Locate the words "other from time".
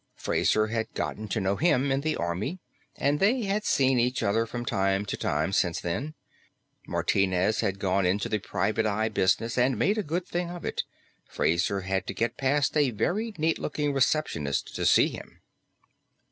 4.23-5.05